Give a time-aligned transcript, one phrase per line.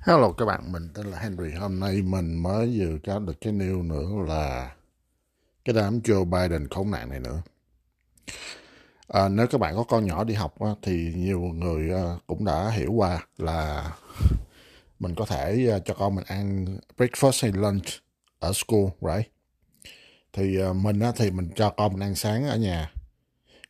[0.00, 1.52] Hello các bạn, mình tên là Henry.
[1.52, 4.74] Hôm nay mình mới vừa có được cái news nữa là
[5.64, 7.42] cái đám Joe Biden khốn nạn này nữa.
[9.08, 12.44] À, nếu các bạn có con nhỏ đi học á, thì nhiều người à, cũng
[12.44, 13.90] đã hiểu qua là
[14.98, 17.86] mình có thể à, cho con mình ăn breakfast hay lunch
[18.38, 19.30] ở school, right?
[20.32, 22.92] Thì à, mình á, thì mình cho con mình ăn sáng ở nhà.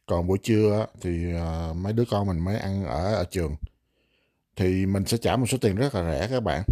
[0.07, 1.33] Còn buổi trưa á, thì
[1.77, 3.57] mấy đứa con mình mới ăn ở ở trường
[4.59, 6.62] thì mình sẽ trả một số tiền rất là rẻ các bạn.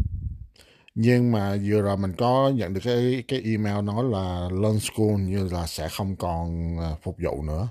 [0.94, 5.20] Nhưng mà vừa rồi mình có nhận được cái cái email nói là Learn School
[5.20, 7.68] như là sẽ không còn ờ, phục vụ nữa.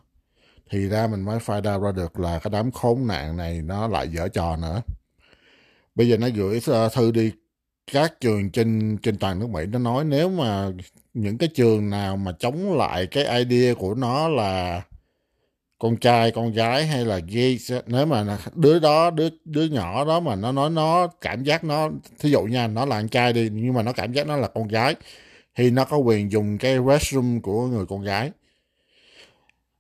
[0.69, 3.87] Thì ra mình mới find out ra được là cái đám khốn nạn này nó
[3.87, 4.81] lại dở trò nữa.
[5.95, 7.31] Bây giờ nó gửi ờ, thư đi
[7.91, 10.71] các trường trên trên toàn nước Mỹ, nó nói nếu mà
[11.13, 14.81] những cái trường nào mà chống lại cái idea của nó là
[15.79, 20.19] con trai, con gái hay là gay nếu mà đứa đó, đứa đứa nhỏ đó
[20.19, 21.89] mà nó nói, nó cảm giác nó,
[22.19, 24.47] thí dụ nha, nó là con trai đi, nhưng mà nó cảm giác nó là
[24.47, 24.95] con gái,
[25.55, 28.31] thì nó có quyền dùng cái restroom của người con gái.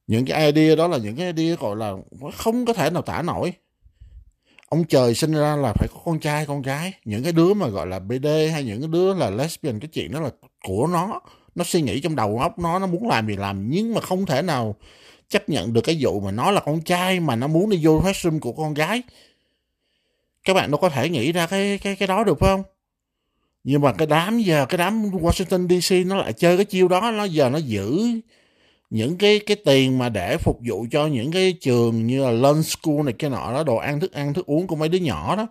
[0.07, 1.93] Những cái idea đó là những cái idea gọi là
[2.37, 3.53] không có thể nào tả nổi.
[4.69, 6.93] Ông trời sinh ra là phải có con trai, con gái.
[7.05, 10.11] Những cái đứa mà gọi là bd hay những cái đứa là lesbian, cái chuyện
[10.11, 10.29] đó là
[10.67, 11.21] của nó.
[11.55, 14.25] Nó suy nghĩ trong đầu óc nó nó muốn làm gì làm, nhưng mà không
[14.25, 14.75] thể nào
[15.29, 18.01] chấp nhận được cái vụ mà nó là con trai mà nó muốn đi vô
[18.05, 19.01] restroom của con gái.
[20.43, 22.63] Các bạn đâu có thể nghĩ ra cái cái cái đó được phải không?
[23.63, 27.11] Nhưng mà cái đám giờ, cái đám Washington DC nó lại chơi cái chiêu đó,
[27.11, 27.99] nó giờ nó giữ
[28.89, 32.65] những cái cái tiền mà để phục vụ cho những cái trường như là lunch
[32.65, 35.35] school này cái nọ đó, đồ ăn, thức ăn, thức uống của mấy đứa nhỏ
[35.35, 35.47] đó.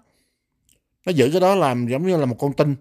[1.06, 2.76] Nó giữ cái đó làm giống như là một con tin.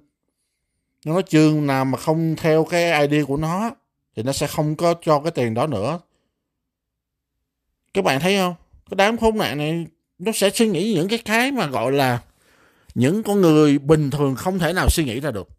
[1.05, 3.71] Nó nói trường nào mà không theo cái ID của nó,
[4.15, 5.99] thì nó sẽ không có cho cái tiền đó nữa
[7.93, 8.55] các bạn thấy không?
[8.89, 9.87] Cái đám khốn nạn này,
[10.19, 12.19] nó sẽ suy nghĩ những cái cái mà gọi là
[12.95, 15.49] những con người bình thường không thể nào suy nghĩ ra được.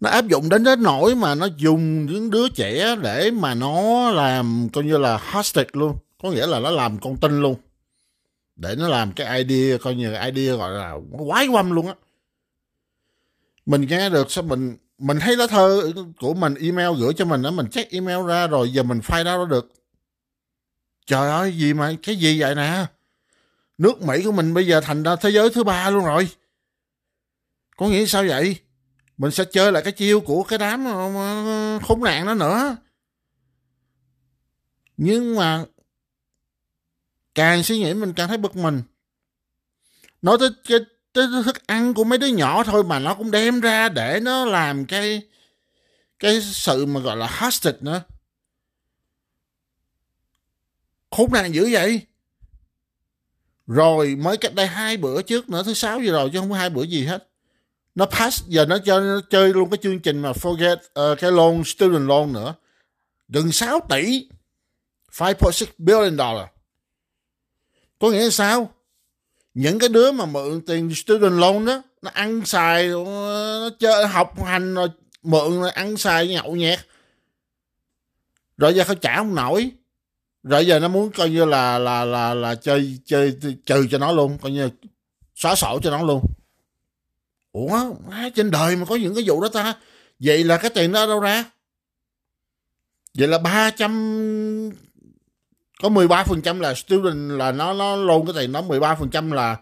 [0.00, 4.10] Nó áp dụng đến đến nỗi mà nó dùng những đứa trẻ để mà nó
[4.10, 5.96] làm coi như là hostage luôn.
[6.22, 7.56] Có nghĩa là nó làm con tin luôn.
[8.56, 10.94] Để nó làm cái idea, coi như idea gọi là
[11.26, 11.94] quái quăm luôn á.
[13.66, 17.42] Mình nghe được sao mình mình thấy lá thơ của mình, email gửi cho mình
[17.42, 19.72] đó, mình check email ra rồi giờ mình find ra được.
[21.06, 22.86] Trời ơi, gì mà, cái gì vậy nè?
[23.78, 26.28] Nước mỹ của mình bây giờ thành ra thế giới thứ ba luôn rồi.
[27.76, 28.60] Có nghĩa sao vậy?
[29.18, 32.76] Mình sẽ chơi lại cái chiêu của cái đám ờ, khốn nạn đó nữa.
[34.96, 35.64] Nhưng mà
[37.34, 38.82] càng suy nghĩ mình càng thấy bực mình.
[40.22, 40.78] Nói tới cái
[41.16, 44.44] tới thức ăn của mấy đứa nhỏ thôi mà nó cũng đem ra để nó
[44.44, 45.22] làm cái
[46.18, 48.02] cái sự mà gọi là hostage nữa.
[51.10, 52.00] Khốn nạn dữ vậy.
[53.66, 56.56] Rồi mới cách đây hai bữa trước nữa thứ sáu gì rồi chứ không có
[56.56, 57.28] hai bữa gì hết.
[57.94, 61.32] Nó pass giờ nó chơi, nó chơi luôn cái chương trình mà forget uh, cái
[61.32, 62.54] loan student loan nữa.
[63.28, 64.28] Gần 6 tỷ
[65.12, 66.46] 5.6 billion dollar.
[67.98, 68.75] Có nghĩa là sao?
[69.55, 74.43] những cái đứa mà mượn tiền student loan đó nó ăn xài nó chơi học
[74.43, 74.87] hành rồi
[75.23, 76.79] mượn rồi ăn xài nhậu nhẹt
[78.57, 79.71] rồi giờเขาtrả không nổi
[80.43, 84.11] rồi giờ nó muốn coi như là là là là chơi chơi trừ cho nó
[84.11, 84.69] luôn coi như
[85.35, 86.25] xóa sổ cho nó luôn
[87.51, 87.93] ủa
[88.35, 89.75] trên đời mà có những cái vụ đó ta
[90.19, 91.45] vậy là cái tiền đó đâu ra
[93.17, 94.69] vậy là 300
[95.82, 99.56] có 13% là student là nó nó luôn cái tiền đó 13% là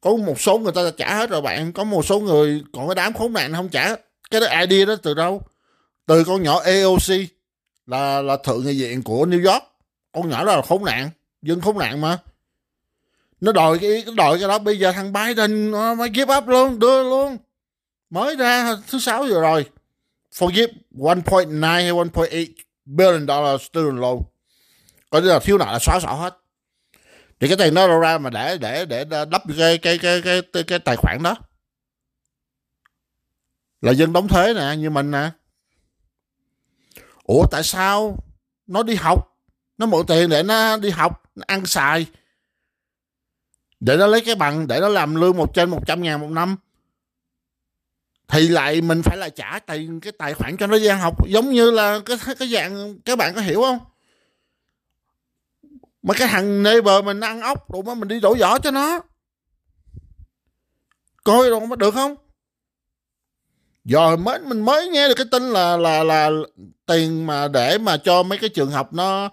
[0.00, 1.72] có một số người ta trả hết rồi bạn.
[1.72, 3.96] Có một số người còn cái đám khốn nạn không trả.
[4.30, 5.42] Cái đó idea đó từ đâu?
[6.06, 7.28] Từ con nhỏ AOC
[7.86, 9.62] là là thượng nghị viện của New York.
[10.12, 11.10] Con nhỏ đó là khốn nạn,
[11.42, 12.18] dân khốn nạn mà.
[13.40, 16.48] Nó đòi cái, nó đòi cái đó, bây giờ thằng Biden, nó mới give up
[16.48, 17.36] luôn, đưa luôn.
[18.10, 19.64] Mới ra thứ sáu giờ rồi.
[20.34, 22.46] Forgive 1.9 hay 1.8
[22.84, 24.18] billion dollar student loan
[25.16, 26.38] coi như là thiếu nợ là xóa sổ hết.
[27.40, 30.42] Thì cái tiền đó đâu ra mà để để để đắp cái cái cái cái
[30.52, 31.36] cái, cái tài khoản đó.
[33.80, 35.30] Là dân đóng thuế nè như mình nè.
[37.22, 38.18] Ủa tại sao
[38.66, 39.38] nó đi học?
[39.78, 42.06] Nó mượn tiền để nó đi học nó ăn xài.
[43.80, 46.30] Để nó lấy cái bằng để nó làm lương một trên một trăm ngàn một
[46.30, 46.56] năm.
[48.28, 51.50] Thì lại mình phải là trả tiền cái tài khoản cho nó gian học giống
[51.50, 53.78] như là cái cái dạng các bạn có hiểu không?
[56.06, 59.00] Mà cái thằng neighbor mình ăn ốc rồi mà mình đi đổ vỏ cho nó.
[61.24, 62.14] Coi rồi mà được không?
[63.84, 66.30] Rồi mới mình mới nghe được cái tin là là là
[66.86, 69.28] tiền mà để mà cho mấy cái trường học nó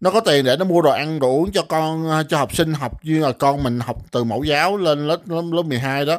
[0.00, 2.74] nó có tiền để nó mua đồ ăn đồ uống cho con cho học sinh
[2.74, 6.18] học như là con mình học từ mẫu giáo lên lớp lớp, lớp 12 đó.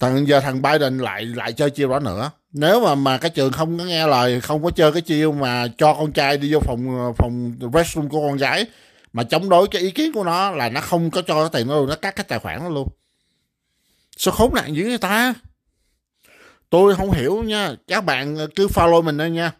[0.00, 3.52] Thằng giờ thằng Biden lại lại chơi chiêu đó nữa nếu mà mà cái trường
[3.52, 6.60] không có nghe lời, không có chơi cái chiêu mà cho con trai đi vô
[6.60, 8.66] phòng phòng restroom của con gái,
[9.12, 11.74] mà chống đối cái ý kiến của nó là nó không có cho tiền nó
[11.74, 12.88] luôn, nó cắt cái tài khoản nó luôn.
[14.16, 15.34] Sao khốn nạn dữ người ta?
[16.70, 19.52] Tôi không hiểu nha, các bạn cứ follow mình đây nha.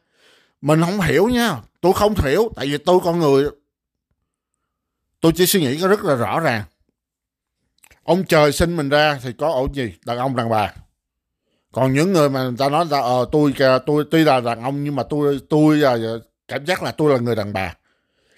[0.61, 3.49] Mình không hiểu nha, tôi không hiểu, tại vì tôi con người.
[5.21, 6.63] Tôi chỉ suy nghĩ rất là rõ ràng.
[8.03, 9.95] Ông trời sinh mình ra thì có ổn gì?
[10.05, 10.73] Đàn ông, đàn bà
[11.75, 13.55] còn những người mà người ta nói là ờ tôi
[13.87, 15.97] tôi, tuy là đàn ông nhưng mà tôi tôi à,
[16.49, 17.75] cảm giác là tôi là người đàn bà.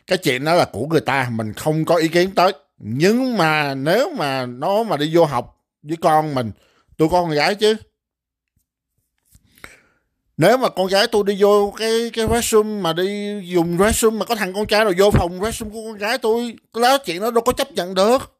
[0.06, 2.52] Cái chuyện đó là của người ta, mình không có ý kiến tới.
[2.78, 6.50] Nhưng mà nếu mà nó mà đi vô học với con mình,
[6.96, 7.76] tôi có con gái chứ.
[10.36, 14.24] Nếu mà con gái tôi đi vô cái cái restroom mà đi dùng restroom mà
[14.24, 17.20] có thằng con trai rồi vô phòng restroom của con gái tôi, cái đó chuyện
[17.20, 18.38] đó đâu có chấp nhận được.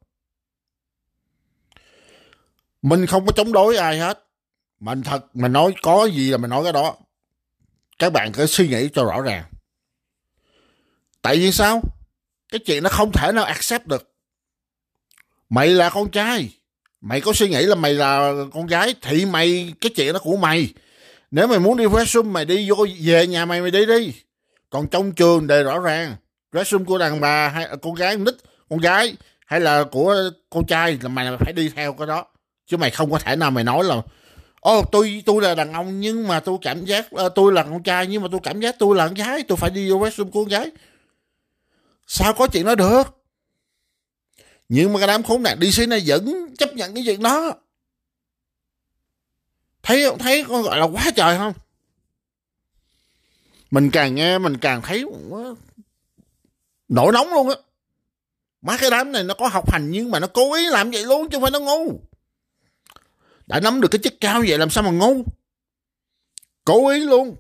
[2.83, 4.26] Mình không có chống đối ai hết
[4.81, 6.97] mình thật, mình nói có gì là mình nói cái đó.
[7.99, 9.45] Các bạn cứ suy nghĩ cho rõ ràng.
[11.23, 11.83] Tại vì sao?
[12.53, 14.15] Cái chuyện nó không thể nào accept được.
[15.49, 16.51] Mày là con trai.
[17.01, 20.37] Mày có suy nghĩ là mày là con gái thì mày, cái chuyện đó của
[20.37, 20.75] mày.
[21.31, 24.15] Nếu mày muốn đi restroom, mày đi vô, về nhà mày mày đi đi.
[24.71, 26.17] Còn trong trường đề rõ ràng,
[26.53, 28.35] restroom của đàn bà hay con gái nít,
[28.71, 32.27] con gái hay là của con trai là mày phải đi theo cái đó.
[32.67, 34.03] Chứ mày không có thể nào mày nói là
[34.67, 37.63] ô oh, tôi tôi là đàn ông nhưng mà tôi cảm giác uh, tôi là
[37.63, 40.05] con trai nhưng mà tôi cảm giác tôi là con gái tôi phải đi vô
[40.05, 40.71] restroom của con gái.
[42.07, 43.03] Sao có chuyện đó được?
[44.69, 47.55] Nhưng mà cái đám khốn nạn DC này vẫn chấp nhận cái chuyện đó.
[49.83, 50.19] Thấy không?
[50.19, 51.53] Thấy con gọi là quá trời không?
[53.71, 55.05] Mình càng nghe mình càng thấy
[56.89, 57.55] nổi nóng luôn á.
[58.63, 61.05] Má cái đám này nó có học hành nhưng mà nó cố ý làm vậy
[61.05, 62.01] luôn chứ không phải nó ngu
[63.47, 65.25] đã nắm được cái chất cao vậy làm sao mà ngu?
[66.65, 67.37] Cố ý luôn.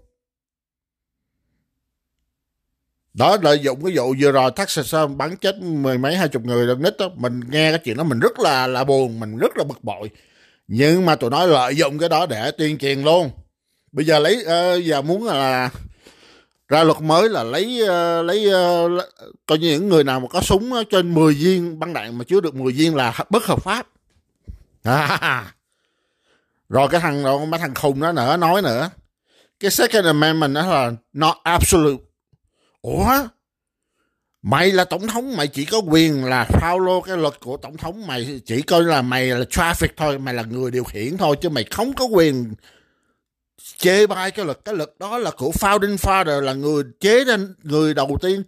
[3.15, 6.67] Đó lợi dụng cái vụ vừa rồi Texas bắn chết mười mấy hai chục người
[6.67, 9.57] đồng nít đó mình nghe cái chuyện đó mình rất là là buồn mình rất
[9.57, 10.11] là bực bội.
[10.69, 13.31] Nhưng mà tụi nó lợi dụng cái đó để tuyên truyền luôn.
[13.93, 15.71] Bây giờ lấy uh, giờ muốn là
[16.69, 19.03] ra luật mới là lấy uh, lấy uh,
[19.47, 22.41] coi như những người nào mà có súng trên 10 viên băng đạn mà chứa
[22.41, 23.87] được 10 viên là bất hợp pháp.
[24.83, 25.55] À,
[26.69, 28.91] rồi cái thằng đó, mấy thằng khùng đó nữa nói nữa
[29.61, 32.05] cái second amendment đó là not absolute.
[32.81, 33.29] Ủa?
[34.43, 38.07] Mày là tổng thống, mày chỉ có quyền là follow cái luật của tổng thống,
[38.07, 41.49] mày chỉ coi là mày là traffic thôi, mày là người điều khiển thôi, chứ
[41.49, 42.55] mày không có quyền
[43.77, 44.59] chế bai cái luật.
[44.65, 48.43] Cái luật đó là của founding father, là người chế ra người đầu tiên.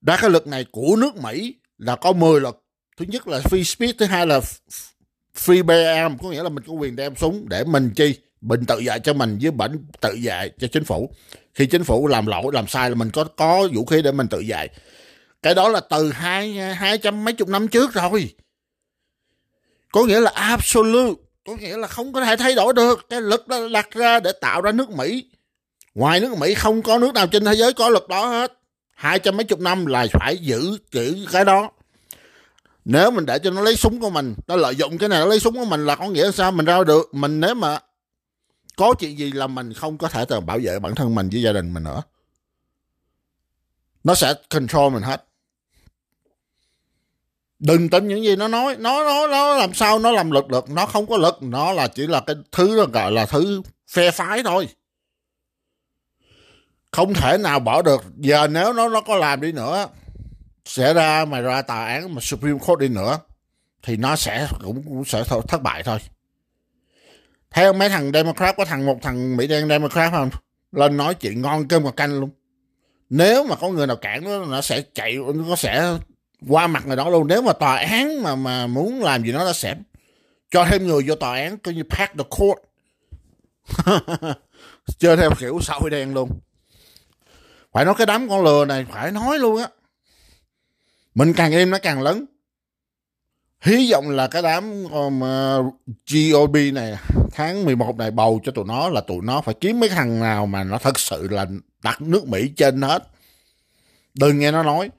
[0.00, 2.54] Đã cái luật này của nước mỹ là có 10 luật.
[2.96, 4.40] Thứ nhất là free speech, thứ hai là
[5.36, 8.64] free bear arm, có nghĩa là mình có quyền đem súng để mình chi mình
[8.64, 11.10] tự dạy cho mình với bệnh tự dạy cho chính phủ.
[11.54, 14.28] Khi chính phủ làm lỗi, làm sai là mình có có vũ khí để mình
[14.28, 14.68] tự dạy
[15.46, 18.34] cái đó là từ hai hai trăm mấy chục năm trước rồi.
[19.92, 21.14] Có nghĩa là absolute,
[21.46, 23.06] có nghĩa là không có thể thay đổi được.
[23.10, 25.24] Cái lực đó đặt ra để tạo ra nước mỹ.
[25.94, 28.52] Ngoài nước mỹ, không có nước nào trên thế giới có luật đó hết.
[28.94, 31.70] Hai trăm mấy chục năm là phải giữ giữ cái đó
[32.88, 35.26] nếu mình để cho nó lấy súng của mình nó lợi dụng cái này nó
[35.26, 36.52] lấy súng của mình là có nghĩa sao?
[36.52, 37.14] Mình ra được.
[37.14, 37.78] Mình nếu mà
[38.76, 41.42] có chuyện gì là mình không có thể tự bảo vệ bản thân mình với
[41.42, 42.02] gia đình mình nữa.
[44.04, 45.24] Nó sẽ control mình hết.
[47.58, 48.76] Đừng tin những gì nó nói.
[48.76, 49.98] Nó nó nó làm sao?
[49.98, 50.70] Nó làm lực được.
[50.70, 51.42] Nó không có lực.
[51.42, 54.68] Nó là chỉ là cái thứ gọi là thứ phe phái thôi.
[56.90, 58.04] Không thể nào bỏ được.
[58.16, 59.86] Giờ nếu nó nó có làm đi nữa
[60.66, 63.18] sẽ ra mà ra tòa án mà Supreme Court đi nữa
[63.82, 65.98] thì nó sẽ cũng, cũng sẽ thất bại thôi.
[67.50, 70.30] Theo mấy thằng Democrat có thằng một thằng Mỹ đen Democrat không?
[70.72, 72.30] Lên nói chuyện ngon cơm và canh luôn.
[73.10, 75.98] Nếu mà có người nào cản nó nó sẽ chạy nó sẽ
[76.48, 77.26] qua mặt người đó luôn.
[77.26, 79.76] Nếu mà tòa án mà mà muốn làm gì nó nó sẽ
[80.50, 82.58] cho thêm người vô tòa án coi như pack the court.
[84.98, 86.30] Chơi theo kiểu xã hội đen luôn.
[87.72, 89.68] Phải nói cái đám con lừa này phải nói luôn á
[91.16, 92.24] mình càng im nó càng lớn.
[93.60, 95.74] Hy vọng là cái đám um, uh,
[96.10, 96.96] GOP này
[97.32, 100.46] tháng 11 này bầu cho tụi nó là tụi nó phải kiếm mấy thằng nào
[100.46, 101.46] mà nó thật sự là
[101.82, 103.08] đặt nước Mỹ trên hết.
[104.14, 104.90] Đừng nghe nó nói.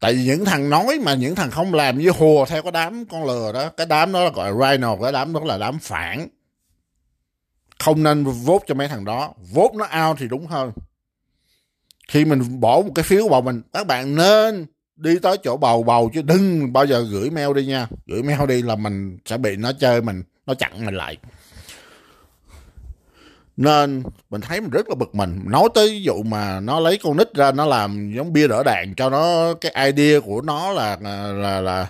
[0.00, 3.04] Tại vì những thằng nói mà những thằng không làm với hùa theo cái đám
[3.04, 5.78] con lừa đó cái đám đó là gọi là rhino cái đám đó là đám
[5.78, 6.28] phản.
[7.78, 9.34] Không nên vốt cho mấy thằng đó.
[9.52, 10.72] Vốt nó ao thì đúng hơn.
[12.08, 14.66] Khi mình bỏ một cái phiếu bầu mình các bạn nên
[15.00, 17.88] đi tới chỗ bầu bầu chứ đừng bao giờ gửi mail đi nha.
[18.06, 21.16] Gửi mail đi là mình sẽ bị nó chơi mình nó chặn mình lại.
[23.56, 25.40] Nên mình thấy mình rất là bực mình.
[25.44, 28.62] Nói tới ví dụ mà nó lấy con nít ra nó làm giống bia đỡ
[28.64, 31.86] đạn cho nó cái idea của nó là là là là,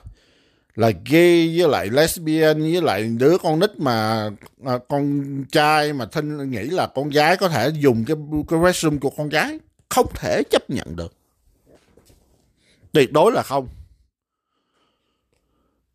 [0.75, 4.31] là gay với lại lesbian với lại đứa con nít mà
[4.65, 8.17] à, con trai mà thinh nghĩ là con gái có thể dùng cái
[8.49, 9.59] cái resume của con gái.
[9.89, 11.20] Không thể chấp nhận được
[12.93, 13.69] tuyệt đối là không.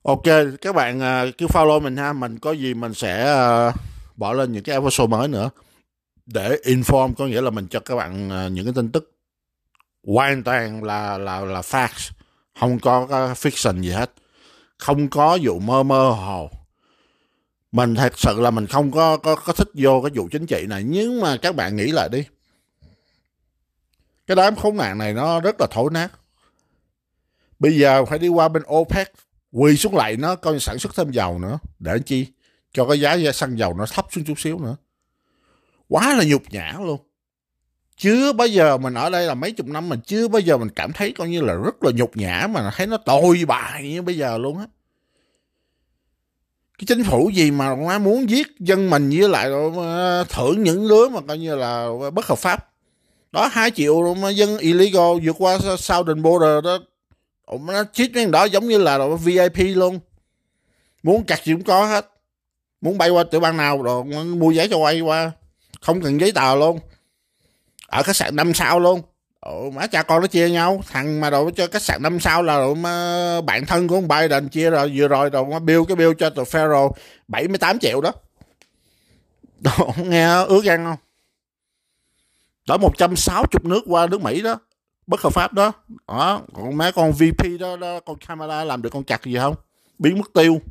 [0.03, 0.23] Ok
[0.61, 2.13] các bạn uh, cứ follow mình ha.
[2.13, 3.35] Mình có gì mình sẽ
[3.67, 3.73] uh,
[4.15, 5.49] bỏ lên những cái episode mới nữa
[6.25, 9.11] để inform có nghĩa là mình cho các bạn uh, những cái tin tức
[10.07, 12.11] hoàn toàn là là là facts.
[12.59, 14.11] Không có fiction gì hết.
[14.77, 16.49] Không có vụ mơ mơ hồ.
[17.71, 20.65] Mình thật sự là mình không có có, có thích vô cái vụ chính trị
[20.69, 20.83] này.
[20.83, 22.23] Nhưng mà các bạn nghĩ lại đi.
[24.27, 26.11] Cái đám khốn nạn này nó rất là thối nát
[27.59, 29.11] bây giờ phải đi qua bên OPEC,
[29.51, 31.59] quỳ xuống lại nó, coi sản xuất thêm dầu nữa.
[31.79, 32.27] Để chi?
[32.73, 34.75] Cho cái giá xăng dầu nó thấp xuống chút xíu nữa.
[35.87, 36.99] Quá là nhục nhã luôn.
[37.97, 40.69] Chưa bao giờ mình ở đây là mấy chục năm mà chưa bao giờ mình
[40.69, 44.01] cảm thấy coi như là rất là nhục nhã mà thấy nó tồi bại như
[44.01, 44.65] bây giờ luôn á.
[46.77, 50.87] Cái chính phủ gì mà nó muốn giết dân mình với lại ờ, thưởng những
[50.87, 52.69] đứa mà coi như là bất hợp pháp?
[53.31, 56.79] Đó, hai triệu mà dân illegal vượt qua southern border đó
[57.47, 59.99] nó chít mấy đó giống như là VIP luôn.
[61.03, 62.11] Muốn cặt gì cũng có hết.
[62.81, 65.31] Muốn bay qua tiểu bang nào rồi mua giấy cho quay qua.
[65.81, 66.79] Không cần giấy tờ luôn.
[67.87, 69.01] Ở khách sạn năm sao luôn.
[69.39, 70.81] Ồ, má cha con nó chia nhau.
[70.87, 74.07] Thằng mà đồ cho khách sạn năm sao là đồ mà bạn thân của ông
[74.07, 76.91] Biden chia rồi vừa rồi rồi mà bill cái bill cho tụi Pharaoh
[77.27, 78.11] 78 triệu đó.
[79.59, 80.97] Đồ, nghe ước ăn không?
[82.67, 84.59] Đó 160 nước qua nước Mỹ đó
[85.07, 85.73] bất hợp pháp đó.
[86.07, 89.55] Đó còn mấy con VP đó, đó con camera làm được con chặt gì không?
[89.99, 90.61] Biến mất tiêu.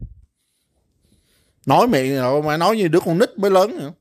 [1.67, 3.93] Nói miệng rồi mà nói như đứa con nít mới lớn nữa.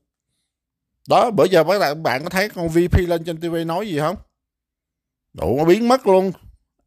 [1.08, 3.98] Đó bữa giờ các bạn bạn có thấy con VP lên trên TV nói gì
[3.98, 4.16] không?
[5.32, 6.32] Đủ nó biến mất luôn.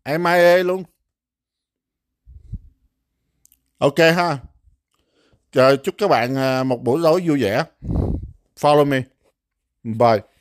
[0.06, 0.84] MIA luôn.
[3.78, 4.38] Ok ha.
[5.52, 7.64] Chờ chúc các bạn à, một buổi tối vui vẻ.
[8.60, 9.02] Follow me.
[9.84, 10.37] Bye.